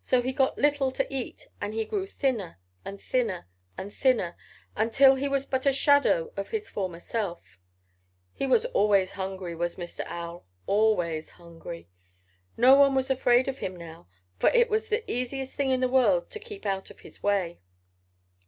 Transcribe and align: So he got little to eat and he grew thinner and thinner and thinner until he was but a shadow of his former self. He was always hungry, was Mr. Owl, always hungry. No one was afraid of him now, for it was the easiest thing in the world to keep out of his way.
So 0.00 0.22
he 0.22 0.32
got 0.32 0.58
little 0.58 0.92
to 0.92 1.12
eat 1.12 1.48
and 1.60 1.74
he 1.74 1.84
grew 1.84 2.06
thinner 2.06 2.60
and 2.84 3.02
thinner 3.02 3.48
and 3.76 3.92
thinner 3.92 4.36
until 4.76 5.16
he 5.16 5.26
was 5.26 5.44
but 5.44 5.66
a 5.66 5.72
shadow 5.72 6.32
of 6.36 6.50
his 6.50 6.70
former 6.70 7.00
self. 7.00 7.58
He 8.32 8.46
was 8.46 8.64
always 8.66 9.10
hungry, 9.10 9.56
was 9.56 9.74
Mr. 9.74 10.04
Owl, 10.06 10.46
always 10.68 11.30
hungry. 11.30 11.88
No 12.56 12.76
one 12.76 12.94
was 12.94 13.10
afraid 13.10 13.48
of 13.48 13.58
him 13.58 13.74
now, 13.74 14.06
for 14.38 14.50
it 14.50 14.70
was 14.70 14.88
the 14.88 15.02
easiest 15.10 15.56
thing 15.56 15.70
in 15.70 15.80
the 15.80 15.88
world 15.88 16.30
to 16.30 16.38
keep 16.38 16.64
out 16.64 16.88
of 16.90 17.00
his 17.00 17.20
way. 17.20 17.58